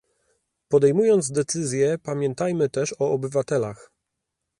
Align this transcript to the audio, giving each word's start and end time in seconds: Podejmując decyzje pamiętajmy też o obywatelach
Podejmując 0.67 1.31
decyzje 1.31 1.97
pamiętajmy 1.97 2.69
też 2.69 2.93
o 2.99 3.11
obywatelach 3.11 3.91